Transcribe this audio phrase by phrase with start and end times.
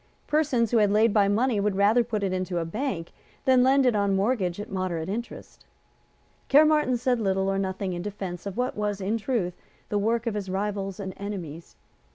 [0.25, 3.11] Persons who had laid by money would rather put it into the Bank
[3.45, 5.63] than lend it on mortgage at moderate interest.
[6.49, 9.53] Caermarthen said little or nothing in defence of what was, in truth,
[9.89, 11.75] the work of his rivals and enemies.